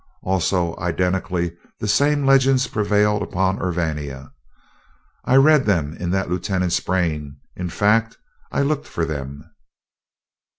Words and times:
Also 0.23 0.75
identically 0.79 1.55
the 1.79 1.87
same 1.87 2.25
legends 2.25 2.65
prevail 2.65 3.21
upon 3.21 3.61
Urvania. 3.61 4.31
I 5.25 5.35
read 5.35 5.67
them 5.67 5.93
in 5.95 6.09
that 6.09 6.27
lieutenant's 6.27 6.79
brain 6.79 7.37
in 7.55 7.69
fact, 7.69 8.17
I 8.51 8.63
looked 8.63 8.87
for 8.87 9.05
them. 9.05 9.51